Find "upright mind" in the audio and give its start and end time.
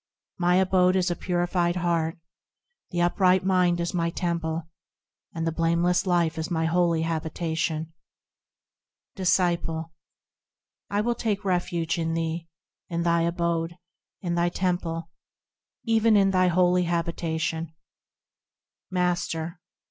3.03-3.79